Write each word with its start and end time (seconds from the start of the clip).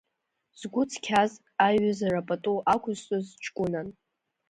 Згәы 0.59 0.83
цқьаз, 0.91 1.31
аиҩызара 1.65 2.27
пату 2.27 2.57
ақәызҵоз 2.73 3.25
ҷкәынан. 3.43 3.87